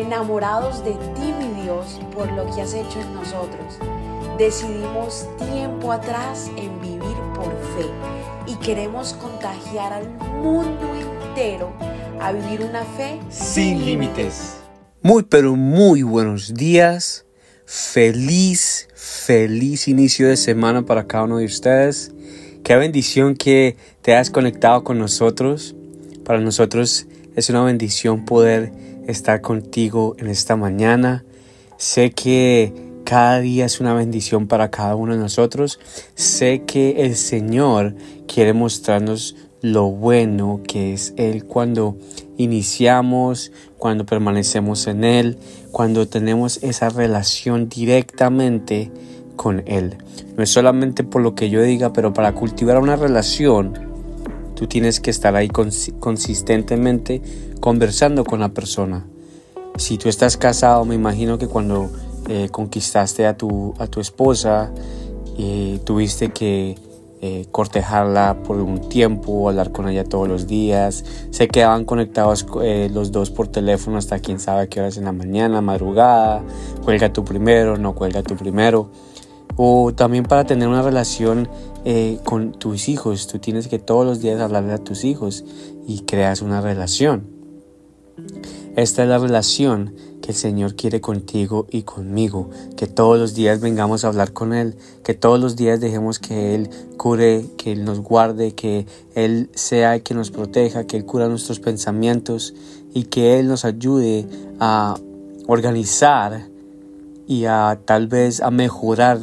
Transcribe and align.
enamorados 0.00 0.84
de 0.84 0.92
ti, 0.92 1.32
mi 1.38 1.62
Dios, 1.62 2.00
por 2.14 2.30
lo 2.32 2.46
que 2.54 2.62
has 2.62 2.74
hecho 2.74 3.00
en 3.00 3.14
nosotros. 3.14 3.78
Decidimos 4.38 5.26
tiempo 5.38 5.92
atrás 5.92 6.50
en 6.56 6.80
vivir 6.80 7.16
por 7.34 7.50
fe 7.76 7.86
y 8.46 8.54
queremos 8.56 9.12
contagiar 9.14 9.92
al 9.92 10.08
mundo 10.42 10.94
entero 10.94 11.72
a 12.20 12.32
vivir 12.32 12.62
una 12.62 12.84
fe 12.84 13.20
sin 13.28 13.84
límites. 13.84 14.56
Muy 15.02 15.22
pero 15.22 15.56
muy 15.56 16.02
buenos 16.02 16.54
días. 16.54 17.26
Feliz, 17.64 18.88
feliz 18.94 19.88
inicio 19.88 20.28
de 20.28 20.36
semana 20.36 20.84
para 20.84 21.06
cada 21.06 21.24
uno 21.24 21.38
de 21.38 21.44
ustedes. 21.44 22.12
Qué 22.64 22.76
bendición 22.76 23.34
que 23.36 23.76
te 24.02 24.16
has 24.16 24.30
conectado 24.30 24.84
con 24.84 24.98
nosotros. 24.98 25.74
Para 26.24 26.40
nosotros 26.40 27.06
es 27.36 27.50
una 27.50 27.62
bendición 27.62 28.24
poder 28.24 28.72
estar 29.10 29.40
contigo 29.40 30.14
en 30.18 30.28
esta 30.28 30.56
mañana. 30.56 31.24
Sé 31.76 32.10
que 32.10 32.72
cada 33.04 33.40
día 33.40 33.64
es 33.64 33.80
una 33.80 33.94
bendición 33.94 34.46
para 34.46 34.70
cada 34.70 34.94
uno 34.94 35.14
de 35.14 35.18
nosotros. 35.18 35.80
Sé 36.14 36.62
que 36.66 37.04
el 37.04 37.16
Señor 37.16 37.94
quiere 38.26 38.52
mostrarnos 38.52 39.36
lo 39.62 39.90
bueno 39.90 40.60
que 40.66 40.92
es 40.92 41.12
Él 41.16 41.44
cuando 41.44 41.96
iniciamos, 42.36 43.52
cuando 43.78 44.06
permanecemos 44.06 44.86
en 44.86 45.04
Él, 45.04 45.38
cuando 45.72 46.08
tenemos 46.08 46.62
esa 46.62 46.88
relación 46.88 47.68
directamente 47.68 48.90
con 49.36 49.62
Él. 49.66 49.96
No 50.36 50.42
es 50.42 50.50
solamente 50.50 51.04
por 51.04 51.22
lo 51.22 51.34
que 51.34 51.50
yo 51.50 51.62
diga, 51.62 51.92
pero 51.92 52.12
para 52.12 52.32
cultivar 52.32 52.78
una 52.78 52.96
relación, 52.96 53.89
tú 54.60 54.66
tienes 54.66 55.00
que 55.00 55.10
estar 55.10 55.36
ahí 55.36 55.48
consistentemente 55.48 57.22
conversando 57.60 58.26
con 58.26 58.40
la 58.40 58.50
persona. 58.50 59.06
Si 59.76 59.96
tú 59.96 60.10
estás 60.10 60.36
casado, 60.36 60.84
me 60.84 60.94
imagino 60.94 61.38
que 61.38 61.46
cuando 61.46 61.88
eh, 62.28 62.50
conquistaste 62.50 63.26
a 63.26 63.38
tu, 63.38 63.74
a 63.78 63.86
tu 63.86 64.00
esposa, 64.00 64.70
eh, 65.38 65.80
tuviste 65.84 66.28
que 66.32 66.76
eh, 67.22 67.46
cortejarla 67.50 68.42
por 68.42 68.58
un 68.58 68.86
tiempo, 68.90 69.48
hablar 69.48 69.72
con 69.72 69.88
ella 69.88 70.04
todos 70.04 70.28
los 70.28 70.46
días, 70.46 71.06
se 71.30 71.48
quedaban 71.48 71.86
conectados 71.86 72.44
los 72.90 73.12
dos 73.12 73.30
por 73.30 73.48
teléfono 73.48 73.96
hasta 73.96 74.18
quién 74.18 74.38
sabe 74.38 74.68
qué 74.68 74.80
horas 74.80 74.98
en 74.98 75.04
la 75.04 75.12
mañana, 75.12 75.62
madrugada, 75.62 76.42
cuelga 76.84 77.10
tú 77.10 77.24
primero, 77.24 77.78
no 77.78 77.94
cuelga 77.94 78.22
tú 78.22 78.36
primero. 78.36 78.90
O 79.56 79.92
también 79.94 80.24
para 80.24 80.44
tener 80.44 80.68
una 80.68 80.82
relación 80.82 81.48
con 82.24 82.52
tus 82.52 82.88
hijos, 82.88 83.26
tú 83.26 83.38
tienes 83.38 83.68
que 83.68 83.78
todos 83.78 84.06
los 84.06 84.20
días 84.20 84.40
hablarle 84.40 84.72
a 84.72 84.78
tus 84.78 85.04
hijos 85.04 85.44
y 85.86 86.00
creas 86.00 86.42
una 86.42 86.60
relación. 86.60 87.26
Esta 88.76 89.02
es 89.02 89.08
la 89.08 89.18
relación 89.18 89.94
que 90.22 90.30
el 90.30 90.36
Señor 90.36 90.76
quiere 90.76 91.00
contigo 91.00 91.66
y 91.70 91.82
conmigo, 91.82 92.50
que 92.76 92.86
todos 92.86 93.18
los 93.18 93.34
días 93.34 93.60
vengamos 93.60 94.04
a 94.04 94.08
hablar 94.08 94.32
con 94.32 94.52
Él, 94.52 94.76
que 95.02 95.14
todos 95.14 95.40
los 95.40 95.56
días 95.56 95.80
dejemos 95.80 96.18
que 96.18 96.54
Él 96.54 96.70
cure, 96.96 97.46
que 97.56 97.72
Él 97.72 97.84
nos 97.84 98.00
guarde, 98.00 98.52
que 98.52 98.86
Él 99.14 99.50
sea 99.54 99.96
el 99.96 100.02
que 100.02 100.14
nos 100.14 100.30
proteja, 100.30 100.86
que 100.86 100.98
Él 100.98 101.04
cura 101.04 101.28
nuestros 101.28 101.58
pensamientos 101.58 102.54
y 102.94 103.04
que 103.04 103.40
Él 103.40 103.48
nos 103.48 103.64
ayude 103.64 104.26
a 104.60 104.96
organizar 105.46 106.48
y 107.26 107.46
a 107.46 107.80
tal 107.84 108.06
vez 108.06 108.40
a 108.40 108.50
mejorar 108.50 109.18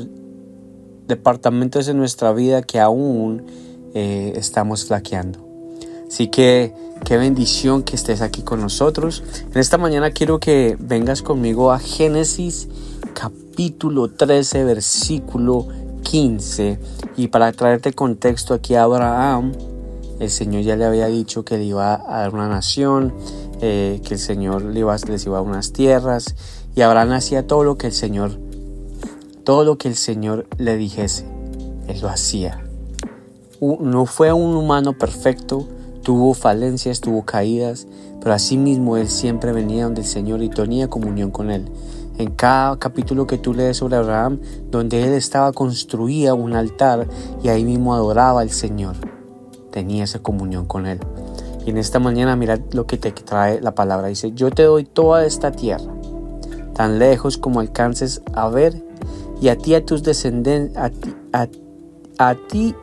departamentos 1.07 1.87
en 1.87 1.97
nuestra 1.97 2.33
vida 2.33 2.61
que 2.61 2.79
aún 2.79 3.43
eh, 3.93 4.33
estamos 4.35 4.85
flaqueando. 4.85 5.45
Así 6.07 6.27
que 6.27 6.73
qué 7.05 7.17
bendición 7.17 7.83
que 7.83 7.95
estés 7.95 8.21
aquí 8.21 8.41
con 8.41 8.61
nosotros. 8.61 9.23
En 9.51 9.57
esta 9.57 9.77
mañana 9.77 10.11
quiero 10.11 10.39
que 10.39 10.77
vengas 10.79 11.21
conmigo 11.21 11.71
a 11.71 11.79
Génesis 11.79 12.67
capítulo 13.13 14.09
13 14.09 14.63
versículo 14.63 15.67
15 16.03 16.79
y 17.17 17.27
para 17.27 17.51
traerte 17.51 17.91
contexto 17.93 18.53
aquí 18.53 18.75
a 18.75 18.83
Abraham, 18.83 19.53
el 20.19 20.29
Señor 20.29 20.63
ya 20.63 20.75
le 20.75 20.85
había 20.85 21.07
dicho 21.07 21.43
que 21.43 21.57
le 21.57 21.65
iba 21.65 21.95
a 21.95 22.21
dar 22.21 22.33
una 22.33 22.47
nación, 22.47 23.13
eh, 23.61 24.01
que 24.05 24.13
el 24.13 24.19
Señor 24.19 24.63
les 24.63 24.77
iba 24.77 24.93
a 24.93 25.41
dar 25.41 25.49
unas 25.49 25.73
tierras 25.73 26.35
y 26.75 26.81
Abraham 26.81 27.13
hacía 27.13 27.45
todo 27.45 27.63
lo 27.63 27.77
que 27.77 27.87
el 27.87 27.93
Señor, 27.93 28.39
todo 29.47 29.63
lo 29.63 29.77
que 29.77 29.87
el 29.87 29.95
Señor 29.95 30.45
le 30.57 30.75
dijese, 30.75 31.25
él 31.87 32.01
lo 32.01 32.09
hacía. 32.09 32.65
No 33.61 34.05
fue 34.05 34.33
un 34.33 34.53
humano 34.57 34.91
perfecto, 34.97 35.65
Tuvo 36.03 36.33
falencias, 36.33 37.01
tuvo 37.01 37.23
caídas, 37.23 37.85
pero 38.21 38.33
asimismo 38.33 38.95
él 38.95 39.09
siempre 39.09 39.51
venía 39.51 39.83
donde 39.83 40.01
el 40.01 40.07
Señor 40.07 40.41
y 40.41 40.49
tenía 40.49 40.89
comunión 40.89 41.31
con 41.31 41.49
él. 41.49 41.65
En 42.17 42.31
cada 42.31 42.77
capítulo 42.77 43.27
que 43.27 43.37
tú 43.37 43.53
lees 43.53 43.75
sobre 43.75 43.97
Abraham, 43.97 44.39
donde 44.69 45.03
él 45.03 45.11
estaba 45.11 45.51
construía 45.51 46.33
un 46.33 46.53
altar 46.53 47.07
y 47.43 47.49
ahí 47.49 47.65
mismo 47.65 47.93
adoraba 47.93 48.39
al 48.39 48.51
Señor. 48.51 48.95
Tenía 49.71 50.05
esa 50.05 50.19
comunión 50.19 50.65
con 50.65 50.85
él. 50.85 50.99
Y 51.65 51.71
en 51.71 51.77
esta 51.77 51.99
mañana 51.99 52.37
mira 52.37 52.57
lo 52.71 52.85
que 52.85 52.97
te 52.97 53.11
trae 53.11 53.59
la 53.59 53.75
palabra. 53.75 54.07
Dice, 54.07 54.31
yo 54.31 54.49
te 54.49 54.63
doy 54.63 54.85
toda 54.85 55.25
esta 55.25 55.51
tierra, 55.51 55.93
tan 56.73 56.99
lejos 56.99 57.37
como 57.37 57.59
alcances 57.59 58.21
a 58.33 58.47
ver, 58.47 58.81
y 59.41 59.49
a 59.49 59.57
ti 59.57 59.75
a 59.75 59.85
tus 59.85 60.01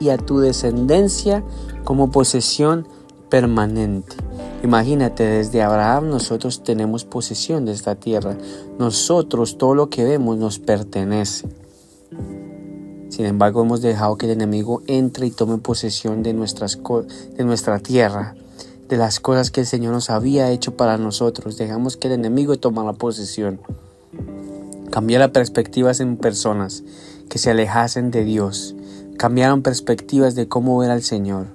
y 0.01 0.09
a 0.09 0.17
tu 0.19 0.39
descendencia 0.39 1.45
como 1.85 2.11
posesión 2.11 2.87
permanente. 3.29 4.17
Imagínate, 4.63 5.25
desde 5.25 5.63
Abraham 5.63 6.09
nosotros 6.09 6.63
tenemos 6.63 7.05
posesión 7.05 7.65
de 7.65 7.73
esta 7.73 7.97
tierra. 7.97 8.37
Nosotros, 8.79 9.59
todo 9.59 9.75
lo 9.75 9.91
que 9.91 10.05
vemos 10.05 10.39
nos 10.39 10.59
pertenece. 10.59 11.49
Sin 13.09 13.27
embargo, 13.27 13.63
hemos 13.63 13.83
dejado 13.83 14.17
que 14.17 14.27
el 14.27 14.33
enemigo 14.33 14.83
entre 14.87 15.27
y 15.27 15.31
tome 15.31 15.59
posesión 15.59 16.23
de, 16.23 16.33
nuestras, 16.33 16.81
de 17.37 17.45
nuestra 17.45 17.79
tierra, 17.79 18.35
de 18.89 18.97
las 18.97 19.21
cosas 19.21 19.51
que 19.51 19.61
el 19.61 19.67
Señor 19.67 19.93
nos 19.93 20.11
había 20.11 20.51
hecho 20.51 20.77
para 20.77 20.97
nosotros. 20.97 21.57
Dejamos 21.57 21.97
que 21.97 22.09
el 22.09 22.15
enemigo 22.15 22.57
tome 22.57 22.83
la 22.85 22.93
posesión. 22.93 23.61
Cambiar 24.95 25.33
perspectivas 25.33 25.99
en 25.99 26.17
personas 26.17 26.85
que 27.29 27.41
se 27.41 27.51
alejasen 27.51 28.13
de 28.13 28.23
Dios. 28.23 28.77
Cambiaron 29.19 29.61
perspectivas 29.61 30.37
de 30.37 30.47
cómo 30.47 30.79
ver 30.79 30.93
al 30.93 31.03
Señor. 31.03 31.49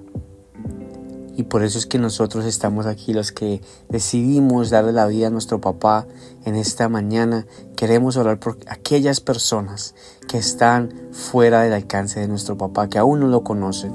Y 1.38 1.44
por 1.44 1.64
eso 1.64 1.78
es 1.78 1.86
que 1.86 1.98
nosotros 1.98 2.44
estamos 2.44 2.84
aquí, 2.84 3.14
los 3.14 3.32
que 3.32 3.62
decidimos 3.88 4.68
darle 4.68 4.92
la 4.92 5.06
vida 5.06 5.28
a 5.28 5.30
nuestro 5.30 5.58
papá 5.58 6.06
en 6.44 6.54
esta 6.54 6.90
mañana. 6.90 7.46
Queremos 7.76 8.18
orar 8.18 8.38
por 8.38 8.58
aquellas 8.66 9.20
personas 9.20 9.94
que 10.28 10.36
están 10.36 10.92
fuera 11.10 11.62
del 11.62 11.72
alcance 11.72 12.20
de 12.20 12.28
nuestro 12.28 12.58
papá, 12.58 12.90
que 12.90 12.98
aún 12.98 13.20
no 13.20 13.26
lo 13.26 13.42
conocen. 13.42 13.94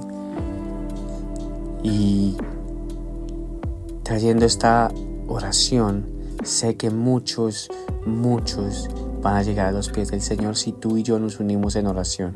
Y 1.84 2.36
trayendo 4.02 4.48
esta 4.48 4.92
oración, 5.28 6.08
sé 6.44 6.78
que 6.78 6.90
muchos, 6.90 7.70
muchos 8.08 8.90
van 9.26 9.38
a 9.38 9.42
llegar 9.42 9.66
a 9.66 9.72
los 9.72 9.90
pies 9.90 10.12
del 10.12 10.22
Señor 10.22 10.56
si 10.56 10.72
tú 10.72 10.98
y 10.98 11.04
yo 11.04 11.18
nos 11.18 11.40
unimos 11.40 11.76
en 11.76 11.88
oración. 11.88 12.36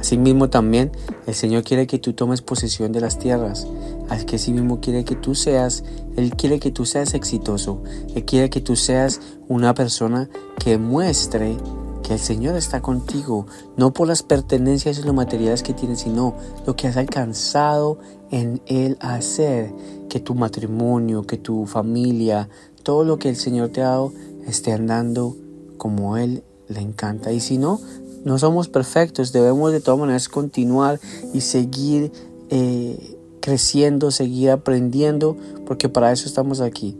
Asimismo 0.00 0.50
también 0.50 0.90
el 1.28 1.34
Señor 1.36 1.62
quiere 1.62 1.86
que 1.86 2.00
tú 2.00 2.14
tomes 2.14 2.42
posesión 2.42 2.90
de 2.90 3.00
las 3.00 3.20
tierras. 3.20 3.68
Así 4.08 4.26
que 4.26 4.52
mismo 4.52 4.80
quiere 4.80 5.04
que 5.04 5.14
tú 5.14 5.36
seas, 5.36 5.84
Él 6.16 6.34
quiere 6.34 6.58
que 6.58 6.72
tú 6.72 6.84
seas 6.84 7.14
exitoso. 7.14 7.80
Él 8.12 8.24
quiere 8.24 8.50
que 8.50 8.60
tú 8.60 8.74
seas 8.74 9.20
una 9.46 9.72
persona 9.72 10.28
que 10.58 10.78
muestre 10.78 11.56
que 12.02 12.14
el 12.14 12.18
Señor 12.18 12.56
está 12.56 12.82
contigo, 12.82 13.46
no 13.76 13.92
por 13.92 14.08
las 14.08 14.24
pertenencias 14.24 14.98
y 14.98 15.02
los 15.04 15.14
materiales 15.14 15.62
que 15.62 15.74
tienes, 15.74 16.00
sino 16.00 16.34
lo 16.66 16.74
que 16.74 16.88
has 16.88 16.96
alcanzado 16.96 18.00
en 18.32 18.60
Él 18.66 18.98
hacer, 19.00 19.72
que 20.08 20.18
tu 20.18 20.34
matrimonio, 20.34 21.22
que 21.22 21.36
tu 21.36 21.66
familia, 21.66 22.48
todo 22.82 23.04
lo 23.04 23.20
que 23.20 23.28
el 23.28 23.36
Señor 23.36 23.68
te 23.68 23.80
ha 23.80 23.90
dado 23.90 24.12
esté 24.44 24.72
andando 24.72 25.36
como 25.76 26.16
Él 26.16 26.42
le 26.68 26.80
encanta. 26.80 27.32
Y 27.32 27.40
si 27.40 27.58
no, 27.58 27.80
no 28.24 28.38
somos 28.38 28.68
perfectos, 28.68 29.32
debemos 29.32 29.72
de 29.72 29.80
todas 29.80 30.00
maneras 30.00 30.28
continuar 30.28 31.00
y 31.32 31.42
seguir 31.42 32.10
eh, 32.50 33.16
creciendo, 33.40 34.10
seguir 34.10 34.50
aprendiendo, 34.50 35.36
porque 35.66 35.88
para 35.88 36.12
eso 36.12 36.26
estamos 36.26 36.60
aquí, 36.60 36.96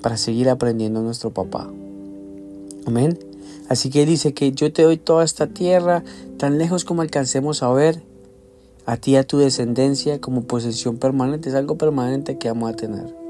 para 0.00 0.16
seguir 0.16 0.48
aprendiendo 0.48 1.00
a 1.00 1.02
nuestro 1.02 1.30
papá. 1.30 1.68
Amén. 2.86 3.18
Así 3.68 3.90
que 3.90 4.06
dice 4.06 4.34
que 4.34 4.52
yo 4.52 4.72
te 4.72 4.82
doy 4.82 4.98
toda 4.98 5.24
esta 5.24 5.48
tierra, 5.48 6.04
tan 6.36 6.58
lejos 6.58 6.84
como 6.84 7.02
alcancemos 7.02 7.62
a 7.62 7.72
ver, 7.72 8.02
a 8.86 8.96
ti 8.96 9.12
y 9.12 9.16
a 9.16 9.26
tu 9.26 9.38
descendencia 9.38 10.20
como 10.20 10.42
posesión 10.42 10.98
permanente, 10.98 11.48
es 11.48 11.54
algo 11.54 11.78
permanente 11.78 12.38
que 12.38 12.48
vamos 12.48 12.70
a 12.70 12.76
tener. 12.76 13.21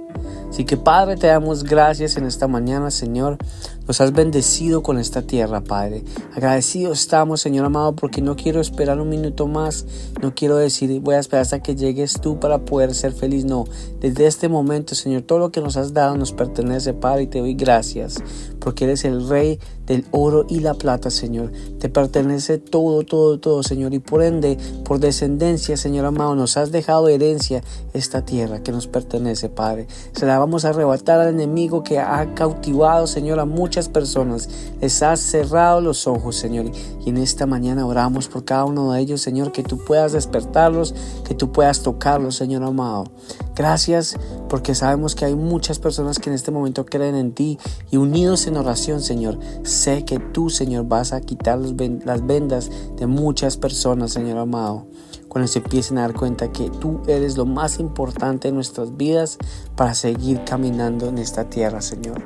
Así 0.48 0.64
que 0.64 0.76
Padre, 0.76 1.16
te 1.16 1.28
damos 1.28 1.64
gracias 1.64 2.16
en 2.16 2.26
esta 2.26 2.46
mañana, 2.46 2.90
Señor. 2.90 3.38
Nos 3.86 4.00
has 4.00 4.12
bendecido 4.12 4.82
con 4.82 4.98
esta 4.98 5.22
tierra, 5.22 5.62
Padre. 5.62 6.04
Agradecidos 6.34 7.00
estamos, 7.00 7.40
Señor 7.40 7.64
amado, 7.64 7.96
porque 7.96 8.20
no 8.20 8.36
quiero 8.36 8.60
esperar 8.60 9.00
un 9.00 9.08
minuto 9.08 9.46
más. 9.46 9.86
No 10.20 10.34
quiero 10.34 10.56
decir, 10.56 11.00
voy 11.00 11.14
a 11.14 11.18
esperar 11.18 11.42
hasta 11.42 11.62
que 11.62 11.74
llegues 11.74 12.20
tú 12.20 12.38
para 12.38 12.64
poder 12.64 12.94
ser 12.94 13.12
feliz. 13.12 13.44
No, 13.44 13.64
desde 14.00 14.26
este 14.26 14.48
momento, 14.48 14.94
Señor, 14.94 15.22
todo 15.22 15.38
lo 15.38 15.52
que 15.52 15.60
nos 15.60 15.76
has 15.76 15.94
dado 15.94 16.16
nos 16.16 16.32
pertenece, 16.32 16.92
Padre, 16.92 17.24
y 17.24 17.26
te 17.26 17.40
doy 17.40 17.54
gracias, 17.54 18.22
porque 18.62 18.84
eres 18.84 19.04
el 19.04 19.28
Rey 19.28 19.58
del 19.86 20.06
oro 20.10 20.46
y 20.48 20.60
la 20.60 20.74
plata, 20.74 21.10
Señor. 21.10 21.50
Te 21.80 21.88
pertenece 21.88 22.58
todo, 22.58 23.02
todo, 23.02 23.38
todo, 23.38 23.62
Señor. 23.62 23.92
Y 23.94 23.98
por 23.98 24.22
ende, 24.22 24.56
por 24.84 25.00
descendencia, 25.00 25.76
Señor 25.76 26.04
amado, 26.04 26.34
nos 26.34 26.56
has 26.56 26.70
dejado 26.70 27.08
herencia 27.08 27.62
esta 27.92 28.24
tierra 28.24 28.62
que 28.62 28.72
nos 28.72 28.86
pertenece, 28.86 29.48
Padre. 29.48 29.86
Se 30.12 30.26
la 30.26 30.38
vamos 30.38 30.64
a 30.64 30.70
arrebatar 30.70 31.20
al 31.20 31.34
enemigo 31.34 31.82
que 31.82 31.98
ha 31.98 32.34
cautivado, 32.34 33.06
Señor, 33.06 33.40
a 33.40 33.44
muchas 33.44 33.88
personas 33.88 34.48
les 34.80 35.02
has 35.02 35.20
cerrado 35.20 35.80
los 35.80 36.06
ojos, 36.06 36.36
Señor. 36.36 36.66
Y 37.04 37.10
en 37.10 37.16
esta 37.16 37.46
mañana 37.46 37.86
oramos 37.86 38.28
por 38.28 38.44
cada 38.44 38.64
uno 38.64 38.92
de 38.92 39.00
ellos, 39.00 39.20
Señor, 39.20 39.52
que 39.52 39.62
tú 39.62 39.78
puedas 39.78 40.12
despertarlos, 40.12 40.94
que 41.24 41.34
tú 41.34 41.52
puedas 41.52 41.82
tocarlos, 41.82 42.36
Señor 42.36 42.62
amado. 42.62 43.04
Gracias 43.54 44.16
porque 44.48 44.74
sabemos 44.74 45.14
que 45.14 45.24
hay 45.24 45.34
muchas 45.34 45.78
personas 45.78 46.18
que 46.18 46.30
en 46.30 46.34
este 46.34 46.50
momento 46.50 46.86
creen 46.86 47.14
en 47.14 47.32
ti 47.32 47.58
y 47.90 47.96
unidos 47.96 48.46
en 48.46 48.56
oración, 48.56 49.00
Señor. 49.00 49.38
Sé 49.62 50.04
que 50.04 50.18
tú, 50.18 50.50
Señor, 50.50 50.86
vas 50.86 51.12
a 51.12 51.20
quitar 51.20 51.58
las 51.58 52.26
vendas 52.26 52.70
de 52.96 53.06
muchas 53.06 53.56
personas, 53.56 54.12
Señor 54.12 54.38
amado 54.38 54.86
cuando 55.32 55.48
se 55.48 55.60
empiecen 55.60 55.96
a 55.96 56.02
dar 56.02 56.12
cuenta 56.12 56.52
que 56.52 56.68
tú 56.68 57.00
eres 57.06 57.38
lo 57.38 57.46
más 57.46 57.80
importante 57.80 58.48
en 58.48 58.54
nuestras 58.54 58.98
vidas 58.98 59.38
para 59.76 59.94
seguir 59.94 60.44
caminando 60.44 61.08
en 61.08 61.16
esta 61.16 61.48
tierra, 61.48 61.80
Señor. 61.80 62.22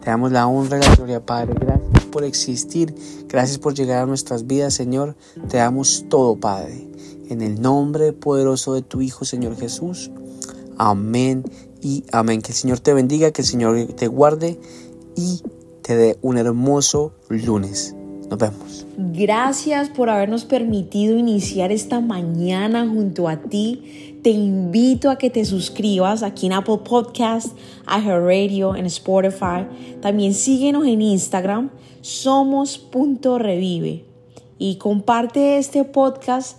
Te 0.00 0.10
damos 0.10 0.30
la 0.30 0.46
honra 0.46 0.76
y 0.76 0.82
la 0.82 0.94
gloria, 0.94 1.24
Padre. 1.24 1.54
Gracias 1.58 2.04
por 2.12 2.22
existir. 2.22 2.94
Gracias 3.28 3.56
por 3.56 3.72
llegar 3.72 4.02
a 4.02 4.06
nuestras 4.06 4.46
vidas, 4.46 4.74
Señor. 4.74 5.16
Te 5.48 5.56
damos 5.56 6.04
todo, 6.10 6.36
Padre. 6.36 6.86
En 7.30 7.40
el 7.40 7.62
nombre 7.62 8.12
poderoso 8.12 8.74
de 8.74 8.82
tu 8.82 9.00
Hijo, 9.00 9.24
Señor 9.24 9.56
Jesús. 9.56 10.10
Amén 10.82 11.44
y 11.82 12.04
amén. 12.10 12.40
Que 12.40 12.52
el 12.52 12.54
Señor 12.54 12.80
te 12.80 12.94
bendiga, 12.94 13.32
que 13.32 13.42
el 13.42 13.46
Señor 13.46 13.86
te 13.96 14.06
guarde 14.06 14.58
y 15.14 15.42
te 15.82 15.94
dé 15.94 16.16
un 16.22 16.38
hermoso 16.38 17.12
lunes. 17.28 17.94
Nos 18.30 18.38
vemos. 18.38 18.86
Gracias 18.96 19.90
por 19.90 20.08
habernos 20.08 20.46
permitido 20.46 21.18
iniciar 21.18 21.70
esta 21.70 22.00
mañana 22.00 22.88
junto 22.88 23.28
a 23.28 23.42
ti. 23.42 24.18
Te 24.22 24.30
invito 24.30 25.10
a 25.10 25.18
que 25.18 25.28
te 25.28 25.44
suscribas 25.44 26.22
aquí 26.22 26.46
en 26.46 26.54
Apple 26.54 26.78
Podcast, 26.82 27.48
Radio, 27.86 28.74
en 28.74 28.86
Spotify. 28.86 29.66
También 30.00 30.32
síguenos 30.32 30.86
en 30.86 31.02
Instagram, 31.02 31.68
somos.revive. 32.00 34.06
Y 34.56 34.76
comparte 34.76 35.58
este 35.58 35.84
podcast 35.84 36.58